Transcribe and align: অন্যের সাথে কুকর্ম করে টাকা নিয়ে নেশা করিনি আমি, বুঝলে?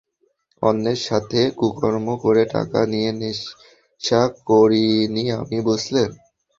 অন্যের 0.61 0.99
সাথে 1.07 1.39
কুকর্ম 1.59 2.07
করে 2.23 2.43
টাকা 2.53 2.79
নিয়ে 2.91 3.11
নেশা 3.19 4.21
করিনি 4.49 5.23
আমি, 5.39 5.57
বুঝলে? 5.67 6.03